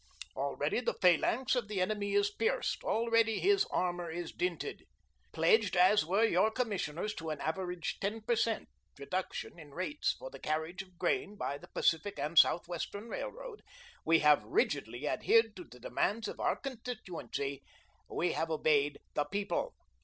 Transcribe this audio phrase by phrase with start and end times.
[0.35, 4.85] Already the phalanx of the enemy is pierced, already his armour is dinted.
[5.31, 8.67] Pledged as were your commissioners to an average ten per cent.
[8.97, 13.61] reduction in rates for the carriage of grain by the Pacific and Southwestern Railroad,
[14.03, 17.61] we have rigidly adhered to the demands of our constituency,
[18.09, 19.75] we have obeyed the People.